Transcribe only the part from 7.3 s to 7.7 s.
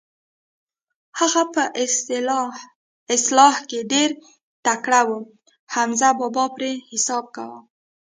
کاوه.